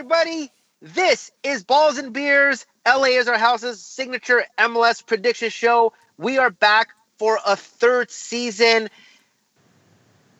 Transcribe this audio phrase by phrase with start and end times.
[0.00, 0.50] everybody.
[0.80, 2.64] This is Balls and Beers.
[2.88, 5.92] LA is our house's signature MLS prediction show.
[6.16, 6.88] We are back
[7.18, 8.88] for a third season.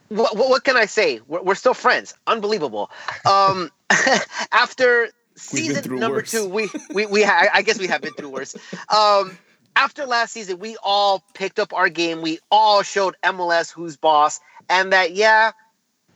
[0.08, 1.20] What, what, what can I say?
[1.28, 2.14] We're, we're, still friends.
[2.26, 2.90] Unbelievable.
[3.30, 3.70] Um,
[4.50, 6.30] after season number worse.
[6.30, 8.56] two, we we we ha- I guess we have been through worse.
[8.88, 9.36] Um,
[9.76, 12.22] after last season, we all picked up our game.
[12.22, 14.40] We all showed MLS who's boss,
[14.70, 15.52] and that yeah,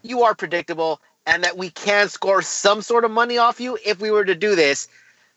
[0.00, 4.00] you are predictable and that we can score some sort of money off you if
[4.00, 4.88] we were to do this.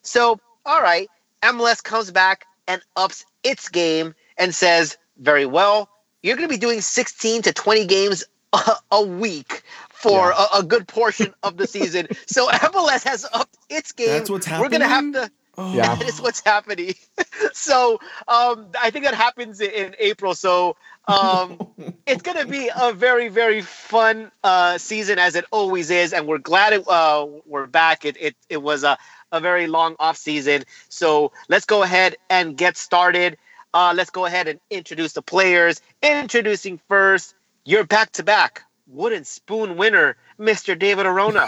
[0.01, 1.07] So, all right,
[1.43, 5.89] MLS comes back and ups its game and says, very well,
[6.21, 8.23] you're going to be doing 16 to 20 games
[8.53, 10.45] a, a week for yeah.
[10.53, 12.07] a, a, good portion of the season.
[12.27, 14.09] so MLS has upped its game.
[14.09, 14.63] That's what's happening.
[14.63, 15.31] We're going to have to.
[15.57, 15.73] Oh.
[15.73, 15.95] Yeah.
[15.97, 16.93] That is what's happening.
[17.53, 20.35] so um, I think that happens in April.
[20.35, 20.75] So
[21.07, 21.57] um,
[22.05, 26.27] it's going to be a very, very fun uh, season as it always is, and
[26.27, 28.05] we're glad it, uh, we're back.
[28.05, 28.97] It, it, it was a,
[29.31, 33.37] a very long off season, so let's go ahead and get started.
[33.73, 35.81] Uh, let's go ahead and introduce the players.
[36.01, 40.77] Introducing first, your back-to-back wooden spoon winner, Mr.
[40.77, 41.47] David Arona.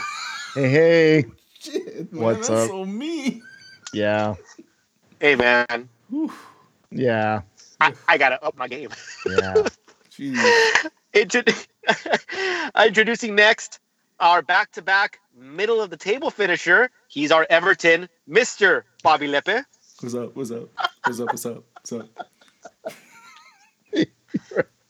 [0.53, 1.25] hey, hey.
[1.59, 2.69] Shit, man, What's up?
[2.69, 3.41] So me.
[3.93, 4.35] Yeah.
[5.19, 5.89] Hey, man.
[6.09, 6.31] Whew.
[6.91, 7.41] Yeah.
[7.81, 8.89] I, I gotta up my game.
[9.25, 9.53] Yeah.
[10.11, 11.67] Jeez.
[12.85, 13.79] Introducing next
[14.19, 16.89] our back-to-back middle of the table finisher.
[17.07, 19.65] He's our Everton, Mister Bobby Lepe.
[20.01, 20.35] What's up?
[20.35, 20.69] What's up?
[21.05, 21.27] What's up?
[21.27, 21.63] What's up?
[21.73, 22.09] What's up?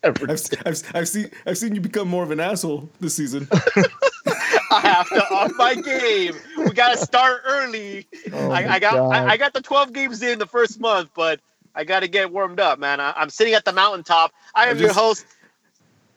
[0.04, 0.22] I've,
[0.66, 3.48] I've, I've seen I've seen you become more of an asshole this season.
[3.52, 6.34] I have to up my game.
[6.80, 8.08] We got to start early.
[8.32, 11.40] Oh I, I, got I, I, got the 12 games in the first month, but
[11.74, 13.00] I got to get warmed up, man.
[13.00, 14.32] I, am sitting at the mountaintop.
[14.54, 15.26] I am just, your host.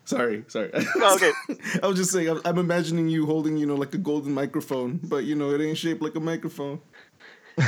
[0.05, 0.71] Sorry, sorry.
[0.97, 1.33] Oh, okay.
[1.83, 5.01] I was just saying, I'm, I'm imagining you holding, you know, like a golden microphone,
[5.05, 6.81] but you know, it ain't shaped like a microphone.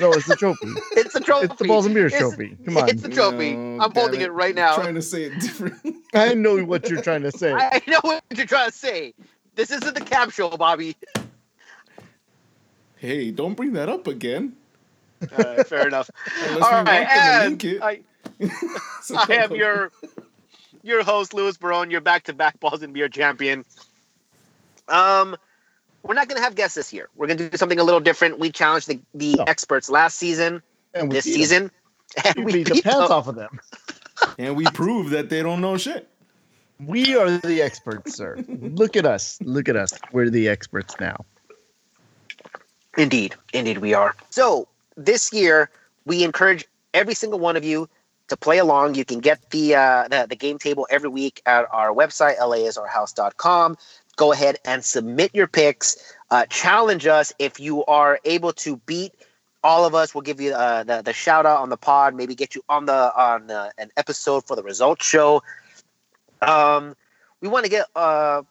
[0.00, 0.68] no, it's a trophy.
[0.92, 1.46] It's a trophy.
[1.46, 2.56] It's the balls and beers it's, trophy.
[2.64, 2.88] Come on.
[2.88, 3.56] It's a trophy.
[3.56, 4.74] No, I'm holding it, it right now.
[4.74, 5.78] I'm trying to say it different.
[6.12, 7.52] I know what you're trying to say.
[7.52, 9.14] I know what you're trying to say.
[9.54, 10.96] This isn't the cap show, Bobby.
[12.96, 14.54] Hey, don't bring that up again.
[15.22, 16.10] Uh, fair enough.
[16.54, 18.00] All right, and I,
[19.16, 19.90] I am your
[20.82, 23.64] your host, Louis Barone, your back-to-back balls and beer champion.
[24.88, 25.36] Um,
[26.02, 27.08] we're not going to have guests this year.
[27.16, 28.38] We're going to do something a little different.
[28.38, 29.44] We challenged the, the no.
[29.44, 30.62] experts last season,
[30.94, 31.70] and this season,
[32.24, 33.12] and we beat, beat the pants them.
[33.12, 33.58] off of them.
[34.38, 36.08] and we proved that they don't know shit.
[36.78, 38.36] We are the experts, sir.
[38.48, 39.38] Look at us.
[39.42, 39.94] Look at us.
[40.12, 41.24] We're the experts now.
[42.96, 43.34] Indeed.
[43.52, 44.14] Indeed, we are.
[44.30, 45.70] So, this year,
[46.04, 46.64] we encourage
[46.94, 47.88] every single one of you
[48.28, 48.94] to play along.
[48.94, 53.76] You can get the, uh, the, the game table every week at our website, laisrhouse.com.
[54.16, 56.14] Go ahead and submit your picks.
[56.30, 59.12] Uh, challenge us if you are able to beat
[59.62, 60.14] all of us.
[60.14, 62.14] We'll give you uh, the the shout out on the pod.
[62.14, 65.42] Maybe get you on the on an episode for the results show.
[66.40, 66.96] Um,
[67.40, 68.42] we want to get uh,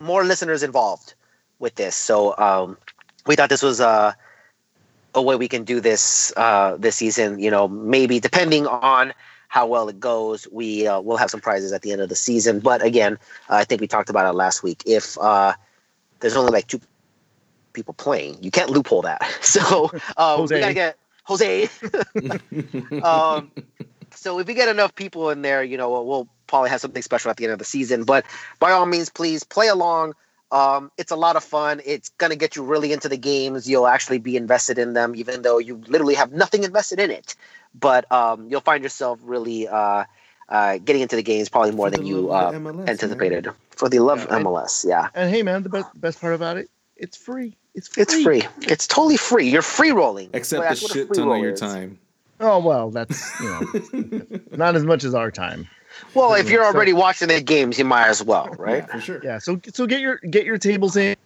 [0.00, 1.14] more listeners involved
[1.58, 1.96] with this.
[1.96, 2.76] So um,
[3.28, 4.12] we thought this was uh,
[5.14, 7.38] a way we can do this uh, this season.
[7.38, 9.12] You know, maybe depending on
[9.48, 12.16] how well it goes, we uh, will have some prizes at the end of the
[12.16, 12.58] season.
[12.58, 13.18] But again,
[13.48, 14.82] I think we talked about it last week.
[14.84, 15.52] If uh,
[16.20, 16.80] there's only like two
[17.74, 19.22] people playing, you can't loophole that.
[19.42, 21.68] So um, we gotta get Jose.
[23.02, 23.50] um,
[24.10, 27.02] so if we get enough people in there, you know, we'll, we'll probably have something
[27.02, 28.04] special at the end of the season.
[28.04, 28.24] But
[28.58, 30.14] by all means, please play along.
[30.50, 31.80] Um, it's a lot of fun.
[31.84, 33.68] It's going to get you really into the games.
[33.68, 37.34] You'll actually be invested in them, even though you literally have nothing invested in it.
[37.78, 40.04] But um, you'll find yourself really uh,
[40.48, 43.46] uh, getting into the games probably more than you uh, MLS, anticipated.
[43.46, 43.54] Man.
[43.70, 45.08] For the love yeah, MLS, yeah.
[45.14, 47.54] And hey, man, the best, best part about it, it's free.
[47.74, 48.02] It's free.
[48.02, 48.42] It's free.
[48.62, 49.48] It's totally free.
[49.48, 50.30] You're free rolling.
[50.32, 51.60] Except the shit ton of your is.
[51.60, 51.98] time.
[52.40, 55.68] Oh well, that's you know, not as much as our time.
[56.14, 58.84] Well, if you're already so, watching the games, you might as well, right?
[58.88, 59.20] Yeah, for sure.
[59.22, 59.38] Yeah.
[59.38, 61.16] So so get your get your tables in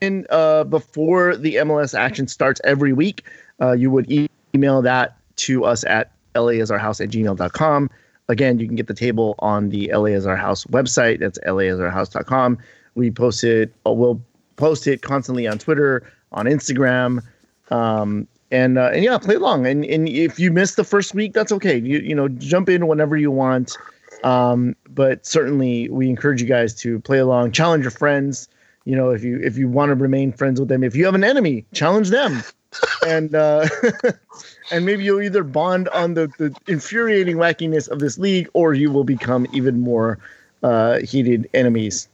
[0.00, 3.24] in uh, before the MLS action starts every week.
[3.60, 7.90] Uh, you would e- email that to us at laisrhouse at gmail.com.
[8.28, 11.20] Again, you can get the table on the LA is Our House website.
[11.20, 12.58] That's laisrhouse.com.
[12.94, 14.20] We post it, uh, we'll
[14.56, 17.22] post it constantly on Twitter, on Instagram.
[17.70, 19.66] Um, and uh, and yeah, play along.
[19.66, 21.78] And and if you miss the first week, that's okay.
[21.78, 23.76] You you know, jump in whenever you want.
[24.24, 28.48] Um, but certainly, we encourage you guys to play along, challenge your friends.
[28.84, 31.14] You know, if you if you want to remain friends with them, if you have
[31.14, 32.42] an enemy, challenge them,
[33.06, 33.68] and uh,
[34.70, 38.90] and maybe you'll either bond on the the infuriating wackiness of this league, or you
[38.90, 40.18] will become even more
[40.62, 42.08] uh, heated enemies.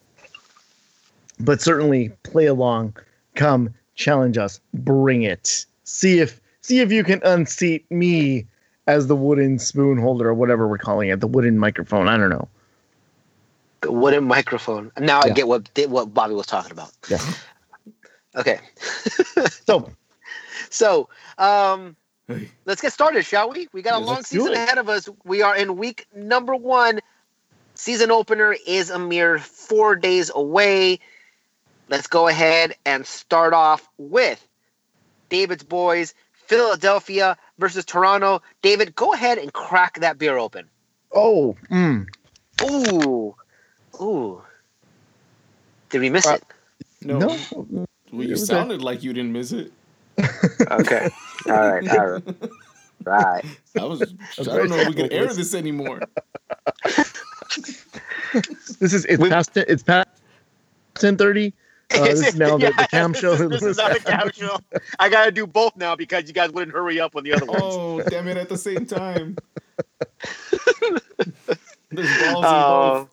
[1.41, 2.97] But certainly, play along
[3.39, 4.61] Come challenge us.
[4.75, 5.65] Bring it.
[5.85, 8.47] See if see if you can unseat me
[8.89, 12.09] as the wooden spoon holder or whatever we're calling it, the wooden microphone.
[12.09, 12.49] I don't know.
[13.83, 14.91] The wooden microphone.
[14.99, 16.91] Now I get what what Bobby was talking about.
[17.09, 17.21] Yeah.
[18.35, 18.59] Okay.
[19.67, 19.91] So
[20.71, 21.09] So,
[21.39, 21.97] um,
[22.27, 23.69] Hey, let's get started, shall we?
[23.73, 25.09] We got a Yeah, long season ahead of us.
[25.25, 27.01] We are in week number one.
[27.75, 31.01] Season opener is a mere four days away.
[31.89, 34.47] Let's go ahead and start off with
[35.31, 38.41] David's boys, Philadelphia versus Toronto.
[38.63, 40.69] David, go ahead and crack that beer open.
[41.13, 42.07] oh mm,
[42.63, 43.35] Ooh,
[44.01, 44.43] ooh.
[45.91, 46.45] Did we miss Uh, it?
[47.03, 47.37] no, no.
[47.53, 47.87] well,
[48.27, 49.73] you was sounded like you didn't miss it.
[50.71, 51.09] Okay.
[51.49, 51.89] All right.
[51.89, 52.23] All right.
[53.05, 53.45] Right.
[53.79, 54.03] I was.
[54.39, 56.01] I don't know if we can air this anymore.
[58.81, 60.09] This is it's We- past it's past
[60.95, 61.55] ten thirty.
[61.95, 63.35] Uh, this is now the, the cam show.
[63.35, 64.59] This, is not a cam show.
[64.99, 67.63] I gotta do both now because you guys wouldn't hurry up on the other ones.
[67.65, 68.37] Oh, damn it!
[68.37, 69.37] At the same time.
[71.91, 72.97] There's balls Oh.
[72.99, 73.11] involved.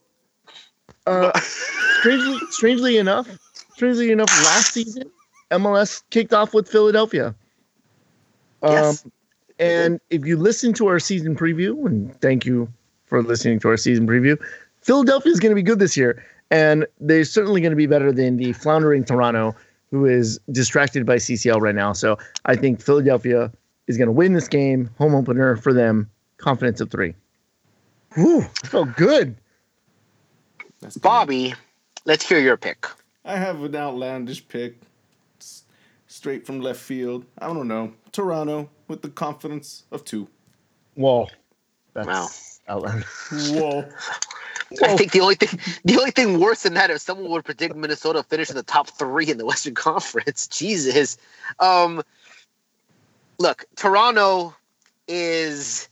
[1.08, 3.28] Uh, strangely, strangely enough,
[3.76, 5.04] strangely enough, last season
[5.52, 7.36] MLS kicked off with Philadelphia.
[8.64, 9.06] Um, Yes.
[9.60, 12.68] and if you listen to our season preview, and thank you
[13.06, 14.38] for listening to our season preview,
[14.82, 18.12] Philadelphia is going to be good this year, and they're certainly going to be better
[18.12, 19.56] than the floundering Toronto,
[19.92, 21.94] who is distracted by CCL right now.
[21.94, 23.52] So I think Philadelphia
[23.88, 27.14] is going to win this game, home opener for them, confidence of three.
[28.16, 29.36] Whew, felt good.
[30.82, 31.02] That's good.
[31.04, 31.54] Bobby,
[32.06, 32.88] let's hear your pick.
[33.24, 34.76] I have an outlandish pick,
[35.40, 35.64] s-
[36.08, 37.26] straight from left field.
[37.40, 37.94] I don't know.
[38.12, 40.28] Toronto with the confidence of two.
[40.96, 41.28] Whoa.
[41.94, 42.28] That's Wow.
[42.70, 43.08] outlandish.
[43.52, 43.90] Whoa.
[44.84, 47.76] I think the only thing the only thing worse than that is someone would predict
[47.76, 50.48] Minnesota finish in the top three in the Western Conference.
[50.48, 51.18] Jesus.
[51.60, 52.04] Um
[53.40, 54.56] look, Toronto
[55.08, 55.88] is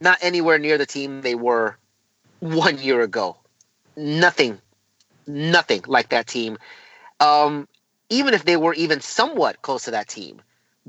[0.00, 1.76] not anywhere near the team they were
[2.40, 3.36] one year ago.
[3.96, 4.60] Nothing,
[5.26, 6.58] nothing like that team.
[7.20, 7.68] Um,
[8.08, 10.40] even if they were even somewhat close to that team,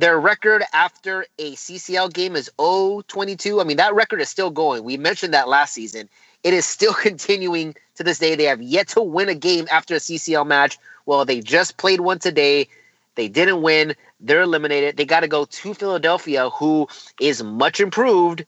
[0.01, 3.61] their record after a CCL game is 0-22.
[3.61, 4.83] I mean, that record is still going.
[4.83, 6.09] We mentioned that last season.
[6.43, 8.35] It is still continuing to this day.
[8.35, 10.79] They have yet to win a game after a CCL match.
[11.05, 12.67] Well, they just played one today.
[13.13, 13.95] They didn't win.
[14.19, 14.97] They're eliminated.
[14.97, 16.87] They got to go to Philadelphia, who
[17.19, 18.45] is much improved.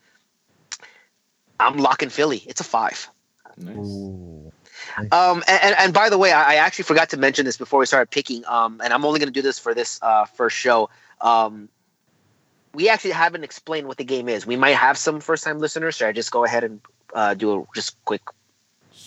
[1.60, 2.44] I'm locking Philly.
[2.48, 3.08] It's a five.
[3.58, 4.52] Nice.
[5.12, 7.86] Um, and, and by the way, I, I actually forgot to mention this before we
[7.86, 8.44] started picking.
[8.48, 10.90] Um, and I'm only going to do this for this uh, first show.
[11.24, 11.70] Um,
[12.74, 14.46] we actually haven't explained what the game is.
[14.46, 15.96] We might have some first time listeners.
[15.96, 16.82] Should I just go ahead and
[17.14, 18.22] uh, do a just quick,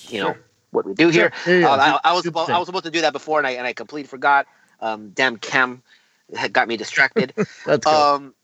[0.08, 0.40] you know, Sure.
[0.70, 1.32] what we do here?
[1.46, 1.98] Yeah, yeah, Uh, yeah.
[2.04, 2.50] I, I was about.
[2.50, 4.46] I was supposed to do that before, and I and I completely forgot.
[4.80, 5.82] Um, damn Cam
[6.36, 7.32] had got me distracted.
[7.66, 7.90] Let's go.
[8.14, 8.34] Um,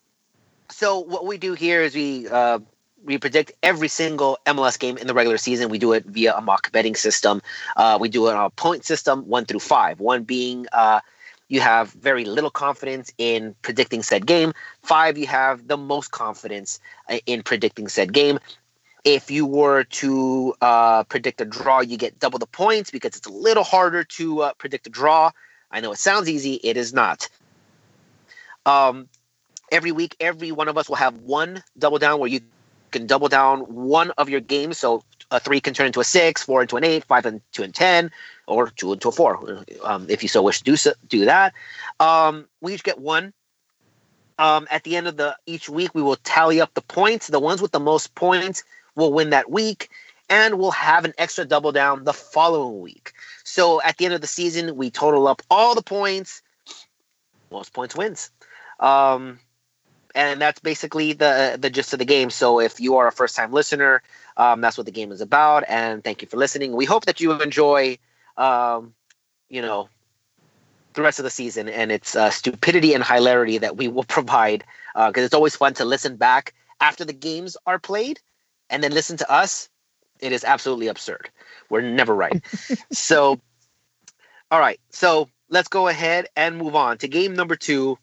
[0.70, 2.58] so what we do here is we uh,
[3.04, 5.68] we predict every single MLS game in the regular season.
[5.68, 7.42] We do it via a mock betting system.
[7.76, 10.00] Uh, we do it on a point system, one through five.
[10.00, 11.00] One being uh,
[11.52, 14.54] you have very little confidence in predicting said game.
[14.82, 18.38] Five, you have the most confidence uh, in predicting said game.
[19.04, 23.26] If you were to uh, predict a draw, you get double the points because it's
[23.26, 25.30] a little harder to uh, predict a draw.
[25.70, 27.28] I know it sounds easy, it is not.
[28.64, 29.10] Um,
[29.70, 32.40] every week, every one of us will have one double down where you
[32.92, 34.78] can double down one of your games.
[34.78, 35.02] So
[35.32, 38.10] a three can turn into a six, four into an eight, five into a ten,
[38.46, 41.54] or two into a four, um, if you so wish to do so, do that.
[41.98, 43.32] Um, we each get one.
[44.38, 47.28] Um, at the end of the each week, we will tally up the points.
[47.28, 48.62] The ones with the most points
[48.94, 49.90] will win that week,
[50.28, 53.12] and we'll have an extra double down the following week.
[53.44, 56.42] So at the end of the season, we total up all the points.
[57.50, 58.30] Most points wins.
[58.80, 59.38] Um,
[60.14, 62.30] and that's basically the the gist of the game.
[62.30, 64.02] So if you are a first time listener,
[64.36, 65.64] um, that's what the game is about.
[65.68, 66.72] And thank you for listening.
[66.72, 67.98] We hope that you enjoy,
[68.36, 68.94] um,
[69.48, 69.88] you know,
[70.94, 74.64] the rest of the season and its uh, stupidity and hilarity that we will provide.
[74.94, 78.20] Because it's always fun to listen back after the games are played,
[78.68, 79.68] and then listen to us.
[80.20, 81.30] It is absolutely absurd.
[81.70, 82.44] We're never right.
[82.92, 83.40] so,
[84.50, 84.78] all right.
[84.90, 87.98] So let's go ahead and move on to game number two.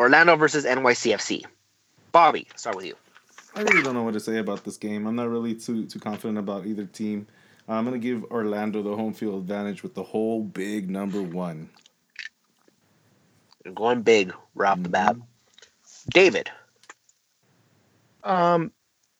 [0.00, 1.44] Orlando versus NYCFC.
[2.10, 2.94] Bobby, start with you.
[3.54, 5.06] I really don't know what to say about this game.
[5.06, 7.26] I'm not really too too confident about either team.
[7.68, 11.68] I'm gonna give Orlando the home field advantage with the whole big number one.
[13.62, 15.16] You're going big right off the bat.
[16.08, 16.50] David.
[18.24, 18.72] Um,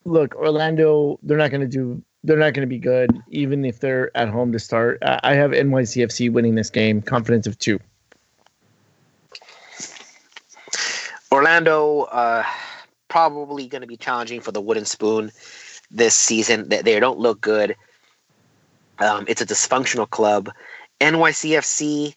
[0.07, 2.03] look, Orlando, they're not going to do.
[2.25, 4.99] They're not going to be good, even if they're at home to start.
[5.03, 7.81] I I have NYCFC winning this game, confidence of two.
[11.33, 12.45] Orlando uh,
[13.09, 15.31] probably going to be challenging for the wooden spoon
[15.91, 16.69] this season.
[16.69, 17.77] They, they don't look good.
[18.99, 20.51] Um, it's a dysfunctional club.
[21.01, 22.15] NYCFC,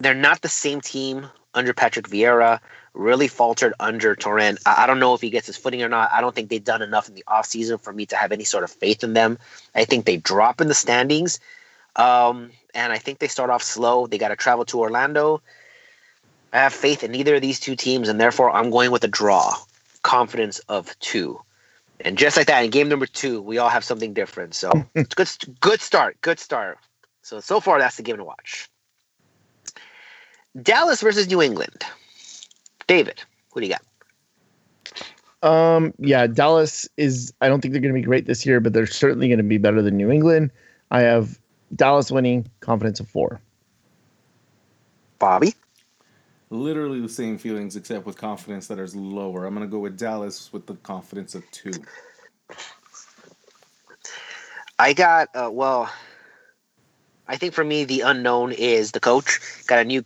[0.00, 2.60] they're not the same team under Patrick Vieira.
[2.94, 4.58] Really faltered under Torrent.
[4.64, 6.10] I, I don't know if he gets his footing or not.
[6.12, 8.64] I don't think they've done enough in the offseason for me to have any sort
[8.64, 9.38] of faith in them.
[9.74, 11.38] I think they drop in the standings.
[11.94, 14.06] Um, and I think they start off slow.
[14.06, 15.42] They got to travel to Orlando.
[16.52, 19.08] I have faith in neither of these two teams, and therefore I'm going with a
[19.08, 19.54] draw.
[20.02, 21.40] Confidence of two.
[22.00, 24.54] And just like that, in game number two, we all have something different.
[24.54, 25.28] So it's good,
[25.60, 26.78] good start, good start.
[27.22, 28.70] So so far, that's the game to watch.
[30.62, 31.84] Dallas versus New England.
[32.86, 33.22] David,
[33.52, 33.82] who do you got?
[35.42, 37.32] Um, yeah, Dallas is.
[37.40, 39.44] I don't think they're going to be great this year, but they're certainly going to
[39.44, 40.50] be better than New England.
[40.90, 41.38] I have
[41.74, 43.40] Dallas winning, confidence of four.
[45.18, 45.54] Bobby.
[46.50, 49.46] Literally the same feelings, except with confidence that is lower.
[49.46, 51.72] I'm gonna go with Dallas with the confidence of two.
[54.78, 55.90] I got uh, well.
[57.28, 59.40] I think for me, the unknown is the coach.
[59.66, 60.04] Got a new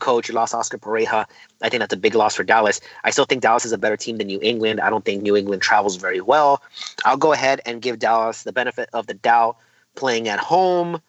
[0.00, 1.26] coach, lost Oscar Pareja.
[1.62, 2.80] I think that's a big loss for Dallas.
[3.04, 4.80] I still think Dallas is a better team than New England.
[4.80, 6.62] I don't think New England travels very well.
[7.04, 9.56] I'll go ahead and give Dallas the benefit of the doubt
[9.94, 11.00] playing at home.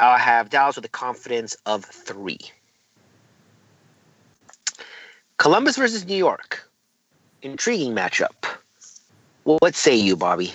[0.00, 2.38] I'll have Dallas with a confidence of three.
[5.38, 6.68] Columbus versus New York.
[7.42, 8.58] Intriguing matchup.
[9.44, 10.54] What say you, Bobby?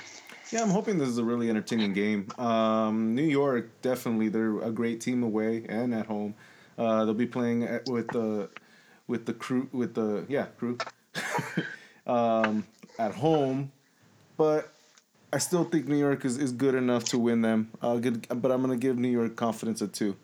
[0.52, 2.28] Yeah, I'm hoping this is a really entertaining game.
[2.40, 6.34] Um, New York, definitely, they're a great team away and at home.
[6.78, 8.50] Uh, they'll be playing at, with the
[9.08, 10.78] with the crew with the yeah crew
[12.08, 12.66] um,
[12.98, 13.72] at home,
[14.38, 14.72] but
[15.32, 17.70] I still think New York is, is good enough to win them.
[17.82, 20.16] Uh, good, but I'm gonna give New York confidence of two.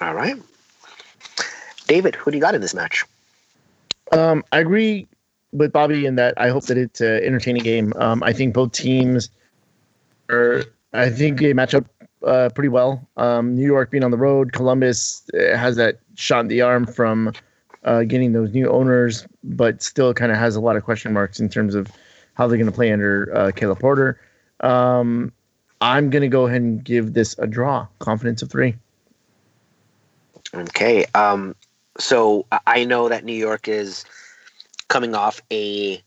[0.00, 0.36] All right,
[1.88, 3.04] David, who do you got in this match?
[4.12, 5.08] Um, I agree
[5.52, 7.92] with Bobby in that I hope that it's an entertaining game.
[7.96, 9.30] Um, I think both teams
[10.30, 10.64] are.
[10.92, 11.84] I think they match up
[12.24, 13.06] uh, pretty well.
[13.16, 16.86] Um, New York being on the road, Columbus uh, has that shot in the arm
[16.86, 17.32] from
[17.84, 21.40] uh, getting those new owners, but still kind of has a lot of question marks
[21.40, 21.88] in terms of
[22.34, 24.20] how they're going to play under uh, Caleb Porter.
[24.60, 25.32] Um,
[25.80, 27.86] I'm going to go ahead and give this a draw.
[27.98, 28.74] Confidence of three.
[30.54, 31.04] Okay.
[31.14, 31.54] Um,
[31.98, 34.04] so I know that New York is
[34.88, 36.02] coming off a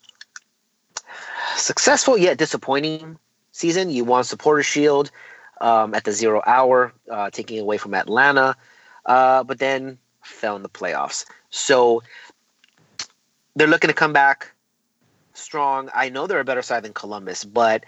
[1.56, 3.18] successful yet disappointing
[3.52, 3.90] season.
[3.90, 5.12] You won Supporter Shield
[5.60, 8.56] um, at the zero hour, uh, taking away from Atlanta,
[9.06, 11.26] uh, but then fell in the playoffs.
[11.50, 12.02] So
[13.56, 14.52] they're looking to come back
[15.34, 15.90] strong.
[15.94, 17.86] I know they're a better side than Columbus, but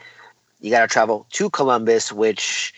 [0.59, 2.73] you got to travel to Columbus, which,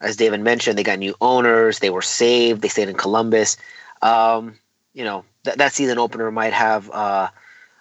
[0.00, 1.78] as David mentioned, they got new owners.
[1.78, 2.62] They were saved.
[2.62, 3.56] They stayed in Columbus.
[4.02, 4.58] Um,
[4.94, 7.28] you know, th- that season opener might have uh,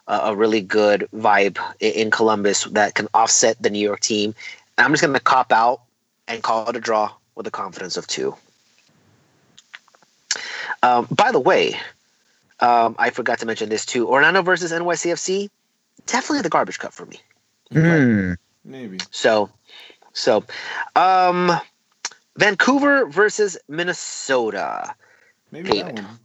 [0.08, 4.36] a really good vibe in Columbus that can offset the New York team.
[4.78, 5.82] And I'm just going to cop out
[6.28, 8.36] and call it a draw with a confidence of two.
[10.82, 11.80] Um, by the way,
[12.60, 14.08] um, I forgot to mention this too.
[14.08, 15.50] Orlando versus NYCFC,
[16.06, 17.20] definitely the garbage cup for me.
[17.72, 18.38] Mm.
[18.66, 19.00] Maybe.
[19.12, 19.50] So,
[20.14, 20.44] so,
[20.96, 21.52] um,
[22.36, 24.96] Vancouver versus Minnesota.
[25.52, 25.98] Maybe David.
[25.98, 26.20] that one.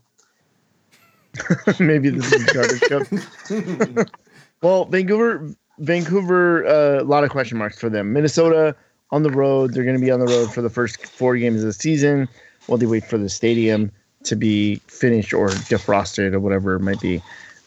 [1.79, 4.09] Maybe this is garbage cup.
[4.61, 8.13] Well, Vancouver, Vancouver, uh, a lot of question marks for them.
[8.13, 8.75] Minnesota
[9.11, 9.73] on the road.
[9.73, 12.29] They're going to be on the road for the first four games of the season
[12.67, 13.93] while they wait for the stadium
[14.25, 17.23] to be finished or defrosted or whatever it might be.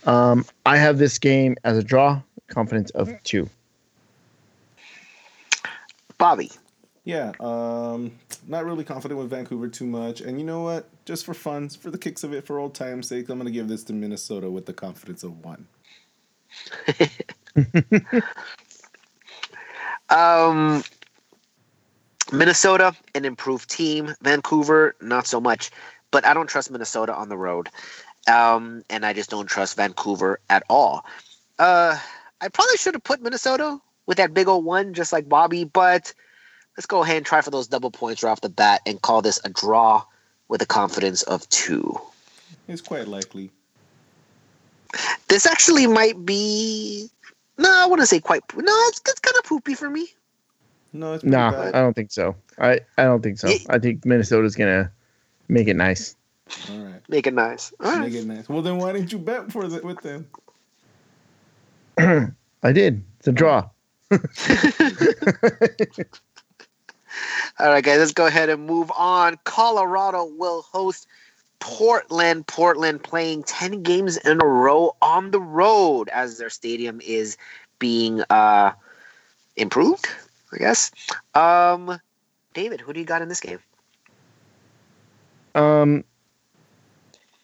[0.06, 3.50] Um, I have this game as a draw, confidence of two.
[6.18, 6.52] Bobby.
[7.04, 8.12] Yeah, um,
[8.48, 10.22] not really confident with Vancouver too much.
[10.22, 10.90] And you know what?
[11.06, 13.52] Just for fun, for the kicks of it, for old time's sake, I'm going to
[13.52, 15.68] give this to Minnesota with the confidence of one.
[20.12, 20.84] Um,
[22.32, 24.14] Minnesota, an improved team.
[24.22, 25.72] Vancouver, not so much.
[26.12, 27.70] But I don't trust Minnesota on the road.
[28.32, 31.06] Um, and I just don't trust Vancouver at all.
[31.58, 31.98] Uh,
[32.42, 36.14] I probably should have put Minnesota with that big old one, just like Bobby, but
[36.78, 39.22] let's go ahead and try for those double points right off the bat and call
[39.22, 40.04] this a draw
[40.48, 42.00] with a confidence of two.
[42.68, 43.52] It's quite likely.
[45.28, 47.10] This actually might be.
[47.58, 48.42] No, I wouldn't say quite.
[48.56, 50.08] No, it's, it's kind of poopy for me.
[50.94, 51.76] No, it's Nah, bad.
[51.76, 52.36] I don't think so.
[52.60, 53.48] I, I don't think so.
[53.48, 53.58] Yeah.
[53.70, 54.92] I think Minnesota's going to
[55.48, 56.16] make it nice.
[56.70, 57.02] All right.
[57.08, 57.74] Make it nice.
[57.80, 58.12] All right.
[58.12, 58.50] Make it nice.
[58.50, 60.28] Well, then why didn't you bet for the, with them?
[62.64, 63.04] I did.
[63.20, 63.70] It's a draw.
[67.62, 69.38] All right, guys, let's go ahead and move on.
[69.44, 71.08] Colorado will host
[71.60, 72.48] Portland.
[72.48, 77.38] Portland playing 10 games in a row on the road as their stadium is
[77.78, 78.72] being uh,
[79.58, 80.08] improved,
[80.52, 80.90] I guess.
[81.36, 82.00] Um,
[82.56, 83.60] David, who do you got in this game?
[85.54, 86.04] Um,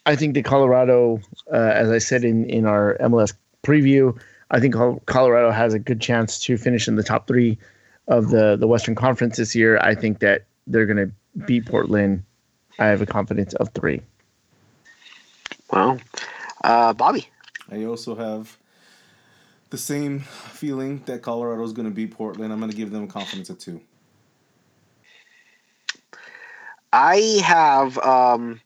[0.08, 1.22] I think the Colorado,
[1.54, 4.20] uh, as I said in, in our MLS preview,
[4.50, 4.74] I think
[5.06, 7.60] Colorado has a good chance to finish in the top three
[8.08, 9.78] of the, the Western Conference this year.
[9.80, 12.24] I think that they're going to beat Portland.
[12.80, 14.02] I have a confidence of three.
[15.72, 16.00] Well,
[16.64, 17.28] uh, Bobby.
[17.72, 18.58] I also have
[19.70, 22.54] the same feeling that Colorado is going to beat Portland.
[22.54, 23.82] I'm going to give them a confidence of two.
[26.94, 27.98] I have.
[27.98, 28.62] Um,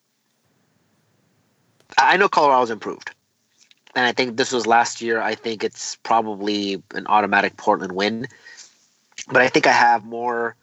[1.98, 3.12] I know Colorado's improved,
[3.96, 5.22] and I think this was last year.
[5.22, 8.28] I think it's probably an automatic Portland win,
[9.28, 10.56] but I think I have more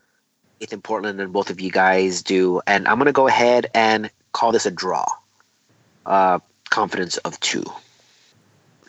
[0.59, 3.67] faith in Portland than both of you guys do, and I'm going to go ahead
[3.75, 5.07] and call this a draw.
[6.07, 6.39] Uh,
[6.71, 7.65] confidence of two.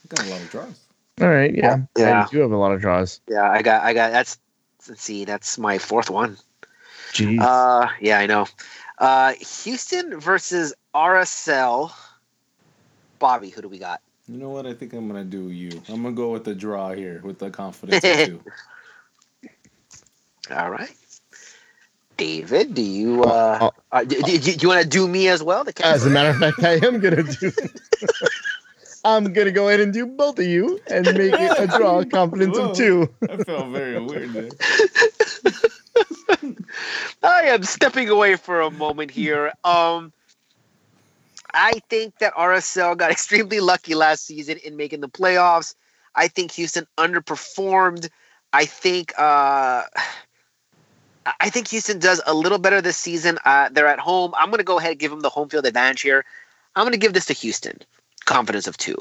[0.08, 0.80] Got a lot of draws.
[1.22, 2.26] All right, yeah, Yeah.
[2.26, 3.20] I do have a lot of draws.
[3.28, 4.12] Yeah, I got, I got.
[4.12, 4.38] That's
[4.88, 6.38] let's see, that's my fourth one.
[7.12, 7.40] Jeez.
[7.42, 8.48] Uh, yeah, I know.
[8.98, 9.34] Uh,
[9.64, 11.92] Houston versus RSL.
[13.20, 14.02] Bobby, who do we got?
[14.30, 14.66] You know what?
[14.66, 15.82] I think I'm gonna do you.
[15.90, 18.44] I'm gonna go with the draw here with the confidence of two.
[20.52, 20.96] All right.
[22.18, 25.42] David, do you uh, Oh, uh do, do, do you want to do me as
[25.42, 25.64] well?
[25.64, 27.52] The As a matter of fact, I am gonna do.
[29.06, 32.04] I'm gonna go ahead and do both of you and make it a draw.
[32.04, 32.72] Confidence Whoa.
[32.72, 33.10] of two.
[33.30, 34.50] I felt very weird there.
[37.24, 39.54] I am stepping away for a moment here.
[39.64, 40.12] Um,
[41.54, 45.76] I think that RSL got extremely lucky last season in making the playoffs.
[46.16, 48.10] I think Houston underperformed.
[48.52, 49.84] I think uh,
[51.40, 53.40] I think Houston does a little better this season.
[53.46, 54.34] Uh, they're at home.
[54.38, 56.26] I'm going to go ahead and give them the home field advantage here.
[56.76, 57.80] I'm going to give this to Houston.
[58.26, 58.98] Confidence of two.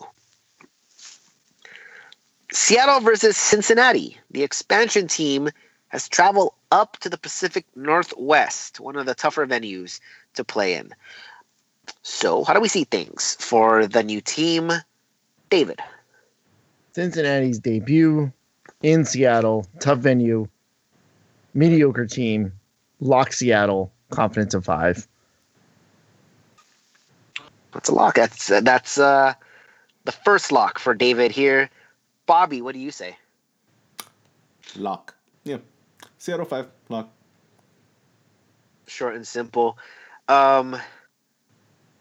[2.53, 4.19] Seattle versus Cincinnati.
[4.31, 5.51] The expansion team
[5.89, 10.01] has traveled up to the Pacific Northwest, one of the tougher venues
[10.35, 10.93] to play in.
[12.03, 14.71] So, how do we see things for the new team?
[15.51, 15.81] David.
[16.93, 18.33] Cincinnati's debut
[18.83, 20.49] in Seattle, tough venue,
[21.55, 22.53] mediocre team,
[23.01, 25.07] lock Seattle, confidence of five.
[27.73, 28.15] That's a lock.
[28.15, 29.35] That's that's uh,
[30.05, 31.71] the first lock for David here.
[32.27, 33.17] Bobby, what do you say?
[34.77, 35.15] Lock.
[35.45, 35.59] Yeah.
[36.19, 36.67] Seattle five.
[36.89, 37.11] Lock.
[38.87, 39.79] Short and simple.
[40.29, 40.77] Um,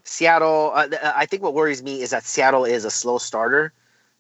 [0.03, 0.71] Seattle.
[0.73, 3.73] Uh, I think what worries me is that Seattle is a slow starter,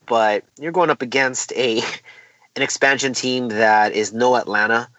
[0.05, 1.79] but you're going up against a
[2.55, 4.89] an expansion team that is no Atlanta.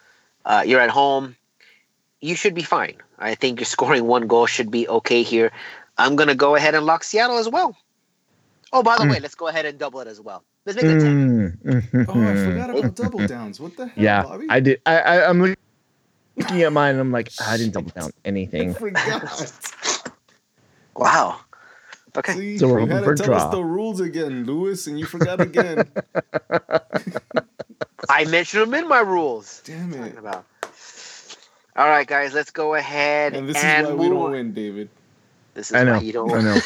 [0.49, 1.37] Uh, you're at home.
[2.21, 2.97] You should be fine.
[3.19, 5.53] I think you're scoring one goal should be okay here.
[5.99, 7.77] I'm gonna go ahead and lock Seattle as well.
[8.73, 9.11] Oh, by the Mm.
[9.11, 10.45] way, let's go ahead and double it as well.
[10.67, 11.13] Let's make it 10.
[11.13, 12.09] Mm, mhm.
[12.09, 13.61] Oh, I forgot about double downs.
[13.61, 14.47] What the hell, Yeah, Bobby?
[14.49, 14.81] I did.
[14.87, 16.93] I, I I'm looking at mine.
[16.93, 18.11] and I'm like, I didn't double down
[18.59, 18.75] I anything.
[18.75, 19.53] forgot.
[20.97, 21.41] Wow.
[22.17, 22.33] Okay.
[22.35, 24.87] See, So we're you hoping had for to a tell us the rules again, Lewis,
[24.87, 25.89] and you forgot again.
[28.09, 29.63] I mentioned them in my rules.
[29.65, 30.19] Damn What are you it.
[30.19, 30.45] about?
[31.77, 34.89] All right, guys, let's go ahead And and, this is why we don't win, David.
[35.55, 35.93] This is I know.
[35.95, 36.33] why you don't.
[36.33, 36.59] I know.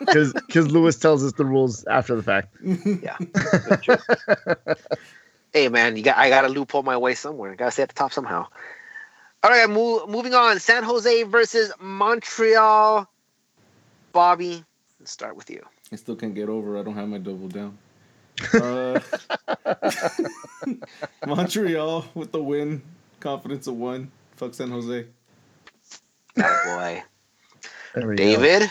[0.00, 2.54] Because because Lewis tells us the rules after the fact.
[3.02, 3.16] Yeah.
[5.52, 6.16] hey, man, you got.
[6.16, 7.52] I got to loophole my way somewhere.
[7.52, 8.46] I got to stay at the top somehow.
[9.42, 10.58] All right, move, moving on.
[10.58, 13.08] San Jose versus Montreal.
[14.14, 14.64] Bobby,
[15.00, 15.60] let's start with you.
[15.92, 16.78] I still can't get over.
[16.78, 17.76] I don't have my double down.
[18.54, 19.00] Uh,
[21.26, 22.80] Montreal with the win,
[23.18, 24.10] confidence of one.
[24.36, 25.04] Fuck San Jose.
[26.36, 27.02] That boy,
[27.94, 28.22] There we go.
[28.22, 28.70] David.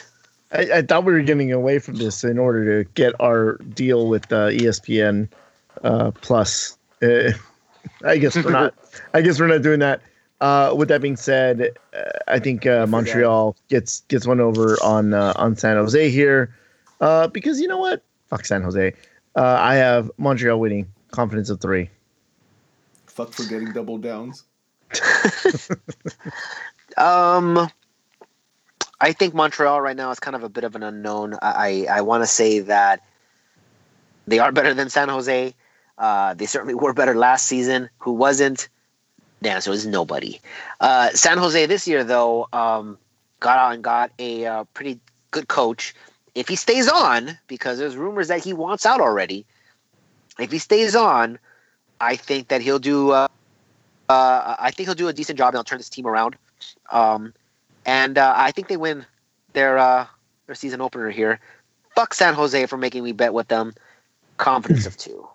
[0.54, 4.08] I, I thought we were getting away from this in order to get our deal
[4.08, 5.28] with uh, ESPN
[5.84, 6.78] uh, Plus.
[7.02, 7.32] Uh,
[8.06, 8.74] I guess we're not.
[9.14, 10.02] I guess we're not doing that.
[10.44, 15.14] Uh, with that being said, uh, I think uh, Montreal gets gets one over on
[15.14, 16.54] uh, on San Jose here,
[17.00, 18.04] uh, because you know what?
[18.28, 18.92] Fuck San Jose.
[19.38, 20.92] Uh, I have Montreal winning.
[21.12, 21.90] Confidence of three.
[23.06, 24.44] Fuck for getting double downs.
[26.96, 27.68] Um,
[29.02, 31.34] I think Montreal right now is kind of a bit of an unknown.
[31.42, 33.02] I I, I want to say that
[34.28, 35.56] they are better than San Jose.
[35.98, 37.90] Uh, they certainly were better last season.
[37.98, 38.70] Who wasn't?
[39.44, 40.40] The it was nobody.
[40.80, 42.98] Uh, San Jose this year, though, um,
[43.40, 45.00] got on, got a uh, pretty
[45.32, 45.94] good coach.
[46.34, 49.46] If he stays on, because there's rumors that he wants out already.
[50.40, 51.38] If he stays on,
[52.00, 53.12] I think that he'll do.
[53.12, 53.28] Uh,
[54.10, 56.36] uh, I think he'll do a decent job and he'll turn this team around.
[56.92, 57.34] Um,
[57.86, 59.06] and uh, I think they win
[59.52, 60.08] their uh,
[60.48, 61.40] their season opener here.
[61.96, 63.74] Fuck San Jose for making me bet with them.
[64.38, 65.28] Confidence of two.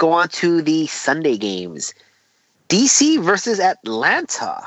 [0.00, 1.92] Go on to the Sunday games.
[2.70, 4.62] DC versus Atlanta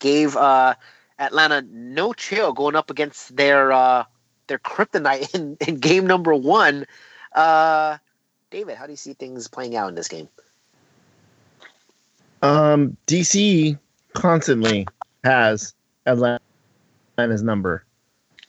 [0.00, 0.74] gave uh,
[1.20, 4.02] Atlanta no chill going up against their uh,
[4.48, 6.86] their kryptonite in, in game number one.
[7.36, 7.98] Uh,
[8.50, 10.28] David, how do you see things playing out in this game?
[12.42, 13.78] Um, DC
[14.14, 14.88] constantly
[15.22, 15.72] has
[16.04, 17.84] Atlanta's number,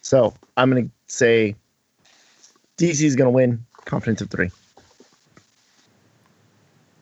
[0.01, 1.55] so I'm gonna say
[2.79, 3.63] DC is gonna win.
[3.85, 4.49] Confidence of three.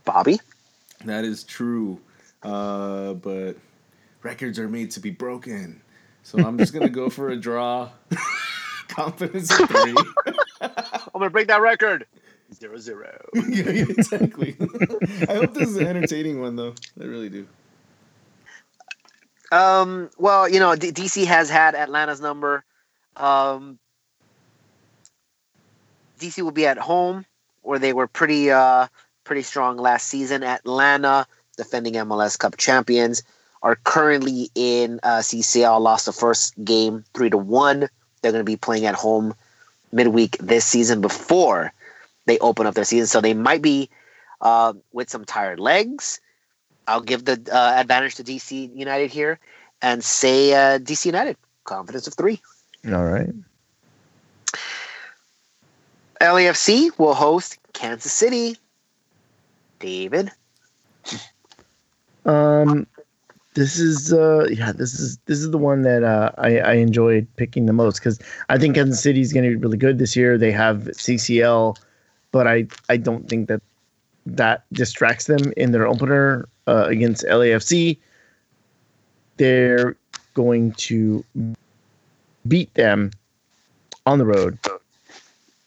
[0.05, 0.39] Bobby,
[1.05, 1.99] That is true.
[2.43, 3.55] Uh, but
[4.23, 5.81] records are made to be broken.
[6.23, 7.89] So I'm just gonna go for a draw.
[8.87, 9.95] Confidence of three.
[10.61, 10.71] I'm
[11.13, 12.05] gonna break that record.
[12.53, 13.25] Zero zero.
[13.33, 14.55] yeah, yeah, exactly.
[15.27, 16.75] I hope this is an entertaining one though.
[17.01, 17.47] I really do.
[19.51, 22.63] Um, well, you know, D- DC has had Atlanta's number.
[23.15, 23.79] Um,
[26.19, 27.25] DC will be at home,
[27.61, 28.87] where they were pretty, uh,
[29.25, 30.43] pretty strong last season.
[30.43, 33.23] Atlanta, defending MLS Cup champions,
[33.61, 35.81] are currently in uh, CCL.
[35.81, 37.89] Lost the first game three to one.
[38.21, 39.33] They're going to be playing at home
[39.91, 41.73] midweek this season before
[42.25, 43.89] they open up their season, so they might be
[44.41, 46.21] uh, with some tired legs.
[46.87, 49.39] I'll give the uh, advantage to DC United here
[49.81, 51.37] and say uh, DC United.
[51.63, 52.41] Confidence of three.
[52.87, 53.33] All right.
[56.21, 58.57] LAFC will host Kansas City.
[59.85, 60.31] David.
[62.25, 62.87] Um,
[63.53, 67.27] this is uh, yeah, this is this is the one that uh, I I enjoyed
[67.35, 68.19] picking the most because
[68.49, 70.39] I think Kansas City is going to be really good this year.
[70.39, 71.77] They have CCL,
[72.31, 73.61] but I I don't think that
[74.25, 77.99] that distracts them in their opener uh, against LAFC.
[79.37, 79.95] They're
[80.33, 81.23] going to
[82.47, 83.11] beat them
[84.07, 84.57] on the road.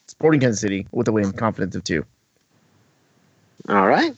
[0.08, 2.04] Sporting Kansas City with a win, confidence of two.
[3.66, 4.14] All right.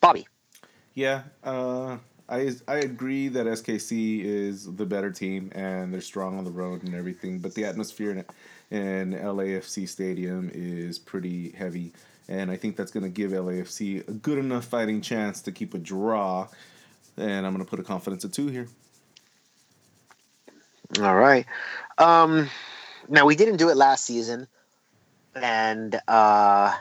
[0.00, 0.26] Bobby.
[0.94, 1.96] Yeah, uh,
[2.28, 6.82] I I agree that SKC is the better team and they're strong on the road
[6.84, 8.10] and everything, but the atmosphere
[8.70, 11.92] in, in LAFC Stadium is pretty heavy,
[12.28, 15.74] and I think that's going to give LAFC a good enough fighting chance to keep
[15.74, 16.48] a draw,
[17.16, 18.68] and I'm going to put a confidence of two here.
[21.00, 21.46] All right.
[21.98, 22.48] Um,
[23.08, 24.46] now we didn't do it last season,
[25.36, 26.74] and uh,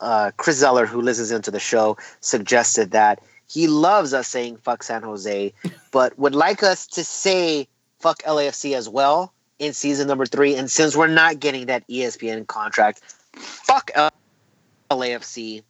[0.00, 4.82] uh, Chris Zeller, who listens into the show, suggested that he loves us saying "fuck
[4.82, 5.52] San Jose,"
[5.92, 10.56] but would like us to say "fuck LAFC" as well in season number three.
[10.56, 13.00] And since we're not getting that ESPN contract,
[13.36, 13.90] fuck
[14.90, 15.62] LAFC.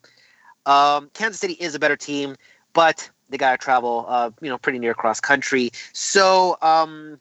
[0.65, 2.35] Um, Kansas City is a better team,
[2.73, 5.71] but they gotta travel, uh, you know, pretty near cross country.
[5.93, 7.19] So um,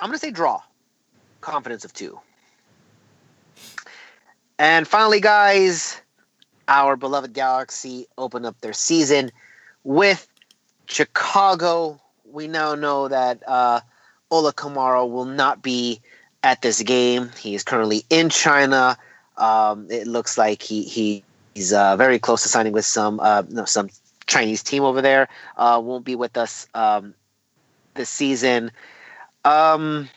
[0.00, 0.60] I'm gonna say draw.
[1.40, 2.20] Confidence of two.
[4.62, 6.00] And finally, guys,
[6.68, 9.32] our beloved Galaxy open up their season
[9.82, 10.28] with
[10.86, 12.00] Chicago.
[12.30, 13.80] We now know that uh,
[14.30, 16.00] Ola Kamara will not be
[16.44, 17.30] at this game.
[17.40, 18.96] He is currently in China.
[19.36, 21.24] Um, it looks like he, he
[21.56, 23.90] he's uh, very close to signing with some uh, no, some
[24.28, 25.28] Chinese team over there.
[25.56, 27.14] Uh, won't be with us um,
[27.94, 28.70] this season.
[29.44, 30.08] Um,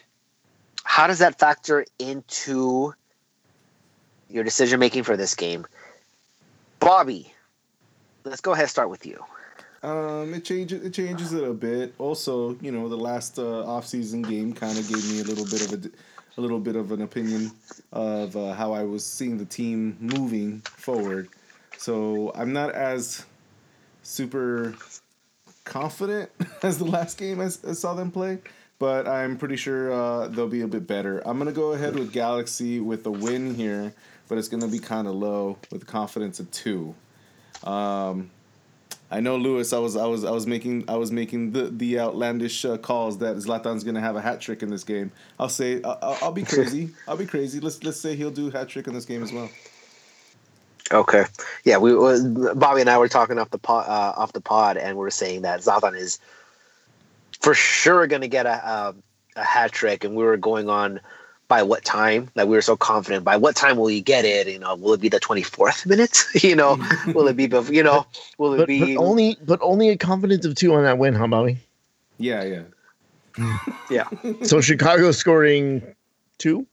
[0.84, 2.94] how does that factor into
[4.30, 5.66] your decision making for this game?
[6.80, 7.34] Bobby,
[8.24, 9.24] let's go ahead and start with you.
[9.84, 10.84] Um, it changes.
[10.84, 11.94] It changes it a bit.
[12.00, 15.62] Also, you know, the last uh, off-season game kind of gave me a little bit
[15.62, 15.90] of a,
[16.38, 17.52] a little bit of an opinion
[17.94, 21.30] of uh, how I was seeing the team moving forward.
[21.78, 23.26] So I'm not as
[24.02, 24.74] super
[25.66, 26.32] confident
[26.64, 28.40] as the last game I saw them play,
[28.80, 31.22] but I'm pretty sure uh, they'll be a bit better.
[31.28, 33.94] I'm gonna go ahead with Galaxy with a win here,
[34.28, 36.96] but it's gonna be kind of low with confidence of two.
[37.64, 38.32] Um,
[39.12, 39.72] I know Lewis.
[39.72, 43.20] I was I was I was making I was making the the outlandish uh, calls
[43.20, 45.12] that Zlatan's gonna have a hat trick in this game.
[45.40, 46.90] I'll say I'll, I'll- be crazy.
[47.08, 47.60] I'll be crazy.
[47.60, 49.50] Let's let's say he'll do a hat trick in this game as well.
[50.92, 51.26] Okay,
[51.64, 51.94] yeah, we
[52.54, 55.10] Bobby and I were talking off the pod, uh, off the pod, and we were
[55.10, 56.20] saying that Zlatan is
[57.42, 58.96] for sure going to get a, a
[59.36, 61.00] a hat trick, and we were going on
[61.48, 62.30] by what time?
[62.36, 63.24] Like we were so confident.
[63.24, 64.48] By what time will you get it?
[64.48, 66.24] You know, will it be the twenty fourth minute?
[66.44, 66.78] you know,
[67.14, 67.48] will it be?
[67.48, 68.06] bef- You know,
[68.38, 68.96] will it But, be?
[68.96, 71.58] but only but only a confidence of two on that win, huh, Bobby?
[72.18, 72.64] Yeah, yeah.
[73.90, 74.08] yeah,
[74.44, 75.82] So Chicago scoring
[76.38, 76.66] two.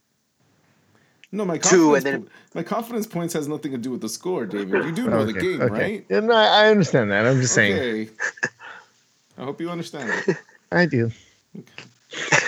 [1.34, 4.02] No, my Two, confidence, and then- po- my confidence points has nothing to do with
[4.02, 4.84] the score, David.
[4.84, 5.72] You do know the game, okay.
[5.72, 6.06] right?
[6.10, 7.26] Yeah, no, I I understand that.
[7.26, 7.72] I'm just saying.
[7.72, 8.10] Okay.
[9.38, 10.10] I hope you understand.
[10.10, 10.38] That.
[10.72, 11.10] I do.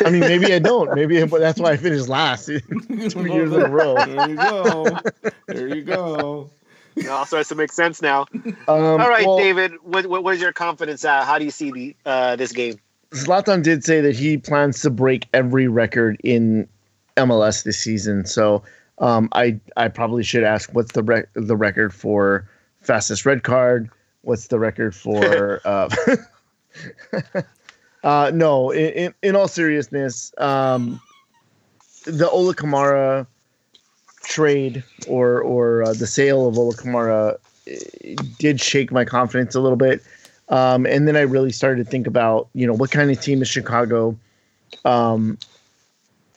[0.05, 0.95] I mean, maybe I don't.
[0.95, 3.15] Maybe, but that's why I finished last two years
[3.53, 3.95] in a row.
[3.95, 4.99] There you go.
[5.47, 6.51] There you go.
[6.97, 8.27] It all starts to make sense now.
[8.35, 9.73] Um, All right, well, David.
[9.83, 11.05] What, what, what is your confidence?
[11.05, 11.25] at?
[11.25, 12.79] how do you see the uh, this game?
[13.11, 16.69] Zlatan did say that he plans to break every record in
[17.17, 18.27] MLS this season.
[18.27, 18.63] So
[18.99, 22.49] um, I I probably should ask what's the rec- the record for
[22.81, 23.91] fastest red card?
[24.23, 25.61] What's the record for?
[25.67, 25.89] uh,
[28.05, 31.01] uh, no, in, in, in all seriousness, um,
[32.05, 33.27] the Ola Kamara
[34.23, 37.37] trade or or uh, the sale of Ola Kamara
[37.67, 40.03] eh, did shake my confidence a little bit.
[40.51, 43.41] Um, and then I really started to think about, you know, what kind of team
[43.41, 44.17] is Chicago?
[44.85, 45.39] Um,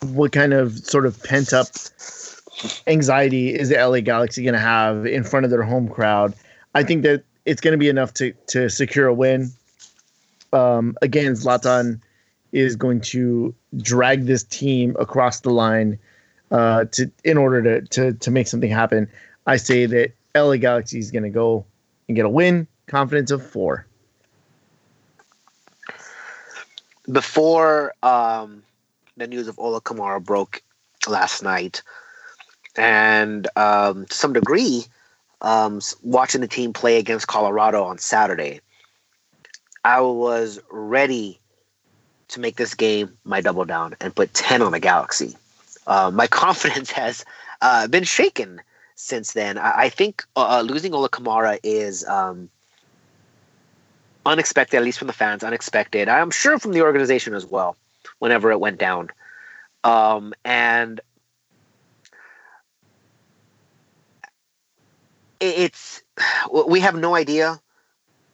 [0.01, 1.67] what kind of sort of pent up
[2.87, 6.33] anxiety is the LA Galaxy going to have in front of their home crowd?
[6.73, 9.51] I think that it's going to be enough to to secure a win.
[10.53, 12.01] Um, again, Zlatan
[12.51, 15.99] is going to drag this team across the line
[16.51, 19.09] uh, to in order to to to make something happen.
[19.45, 21.65] I say that LA Galaxy is going to go
[22.07, 22.67] and get a win.
[22.87, 23.85] Confidence of four.
[27.11, 28.63] Before um,
[29.15, 30.61] the news of Ola Kamara broke
[31.07, 31.81] last night,
[32.75, 34.85] and um, to some degree,
[35.41, 38.61] um, watching the team play against Colorado on Saturday,
[39.83, 41.39] I was ready
[42.29, 45.35] to make this game my double down and put 10 on the Galaxy.
[45.85, 47.23] Uh, my confidence has
[47.61, 48.61] uh, been shaken
[48.95, 49.57] since then.
[49.57, 52.49] I, I think uh, losing Ola Kamara is um,
[54.25, 56.09] unexpected, at least from the fans, unexpected.
[56.09, 57.75] I'm sure from the organization as well,
[58.19, 59.09] whenever it went down.
[59.83, 60.99] Um, and
[65.39, 66.01] it's
[66.67, 67.59] we have no idea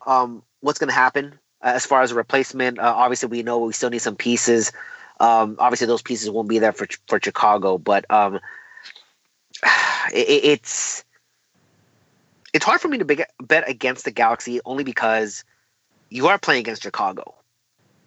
[0.05, 2.79] um, what's going to happen uh, as far as a replacement.
[2.79, 4.71] Uh, obviously, we know we still need some pieces.
[5.19, 8.35] Um, obviously, those pieces won't be there for for Chicago, but um,
[10.13, 11.03] it, it- it's
[12.53, 15.43] it's hard for me to beg- bet against the Galaxy only because
[16.09, 17.35] you are playing against Chicago.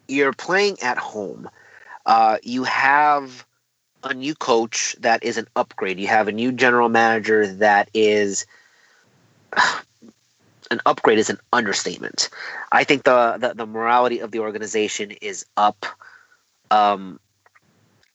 [0.07, 1.49] You're playing at home.
[2.05, 3.45] Uh, you have
[4.03, 5.99] a new coach that is an upgrade.
[5.99, 8.45] You have a new general manager that is
[10.71, 12.29] an upgrade is an understatement.
[12.71, 15.85] I think the the, the morality of the organization is up.
[16.71, 17.19] Um,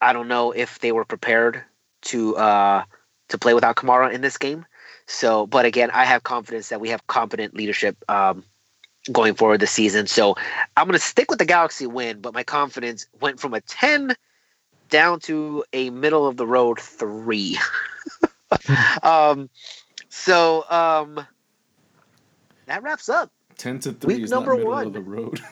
[0.01, 1.63] I don't know if they were prepared
[2.03, 2.85] to uh,
[3.29, 4.67] to play without Kamara in this game.
[5.07, 8.45] So, but again, I have confidence that we have competent leadership um,
[9.11, 10.07] going forward this season.
[10.07, 10.37] So,
[10.77, 14.15] I'm going to stick with the Galaxy win, but my confidence went from a 10
[14.91, 17.59] down to a middle of the road three.
[19.03, 19.51] um,
[20.09, 21.27] so um,
[22.67, 23.31] that wraps up.
[23.57, 24.87] Ten to three Week is number not middle one.
[24.87, 25.41] of the road.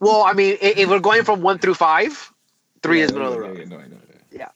[0.00, 2.30] Well, I mean, if, if we're going from one through five,
[2.82, 3.58] three Yeah, is middle of the road.
[3.58, 3.96] yeah, no, I know.
[4.32, 4.48] yeah.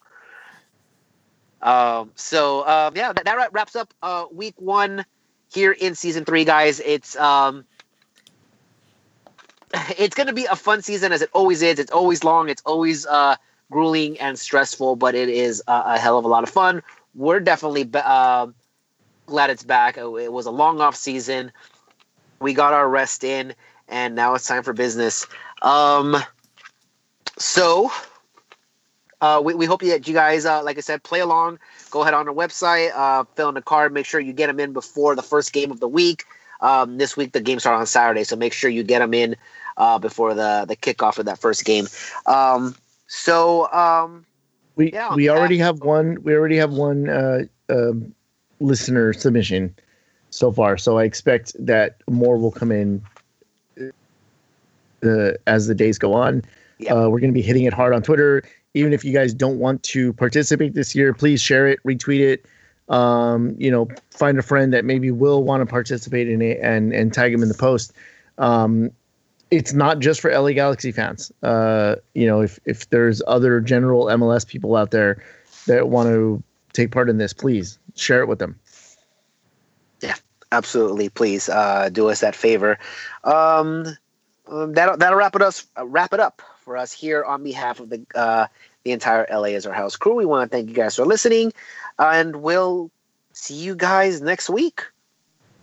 [1.62, 5.06] Um, so um, yeah, that, that wraps up uh, week one
[5.52, 6.80] here in season three, guys.
[6.80, 7.64] It's um,
[9.96, 11.78] it's going to be a fun season as it always is.
[11.78, 12.48] It's always long.
[12.48, 13.36] It's always uh,
[13.70, 16.82] grueling and stressful, but it is a, a hell of a lot of fun.
[17.14, 18.48] We're definitely uh,
[19.28, 19.98] glad it's back.
[19.98, 21.52] Uh, It was a long off season.
[22.40, 23.54] We got our rest in,
[23.88, 25.26] and now it's time for business.
[25.62, 26.16] Um,
[27.38, 27.90] so
[29.20, 31.58] uh, we, we hope that you guys, uh, like I said, play along.
[31.90, 33.92] Go ahead on our website, uh, fill in the card.
[33.92, 36.24] Make sure you get them in before the first game of the week.
[36.60, 39.36] Um, this week the games start on Saturday, so make sure you get them in
[39.76, 41.86] uh, before the the kickoff of that first game.
[42.26, 42.74] Um,
[43.06, 44.26] so um,
[44.76, 46.22] We Yeah, we already have one.
[46.22, 48.14] We already have one uh, um
[48.60, 49.74] listener submission
[50.30, 50.76] so far.
[50.76, 53.02] So I expect that more will come in
[55.02, 56.42] uh, as the days go on.
[56.78, 56.94] Yeah.
[56.94, 58.42] Uh, we're going to be hitting it hard on Twitter.
[58.74, 62.46] Even if you guys don't want to participate this year, please share it, retweet it.
[62.88, 66.92] Um, you know, find a friend that maybe will want to participate in it and
[66.92, 67.92] and tag them in the post.
[68.38, 68.90] Um,
[69.50, 71.32] it's not just for LA Galaxy fans.
[71.42, 75.22] Uh, you know, if if there's other general MLS people out there
[75.66, 76.42] that want to
[76.72, 78.58] take part in this, please share it with them.
[80.00, 80.14] Yeah,
[80.52, 82.78] absolutely, please uh, do us that favor.
[83.24, 83.84] Um,
[84.46, 87.80] um, that'll that'll wrap it us uh, wrap it up for us here on behalf
[87.80, 88.46] of the uh,
[88.84, 90.14] the entire LA is our house crew.
[90.14, 91.52] We want to thank you guys for listening,
[91.98, 92.90] and we'll
[93.32, 94.84] see you guys next week.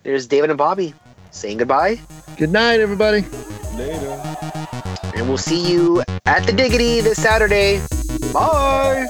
[0.03, 0.93] There's David and Bobby
[1.31, 1.99] saying goodbye,
[2.37, 3.21] Good night, everybody.
[3.75, 4.21] Later.
[5.15, 7.81] and we'll see you at the Diggity this Saturday.
[8.31, 9.07] Bye.